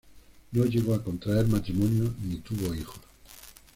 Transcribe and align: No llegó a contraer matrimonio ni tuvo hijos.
No 0.53 0.65
llegó 0.65 0.95
a 0.95 1.03
contraer 1.03 1.47
matrimonio 1.47 2.11
ni 2.27 2.37
tuvo 2.37 2.73
hijos. 2.73 2.99